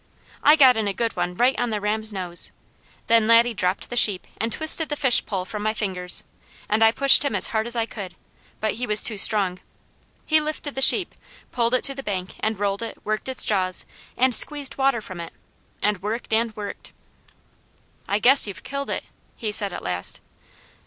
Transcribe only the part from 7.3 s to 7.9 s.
as hard as I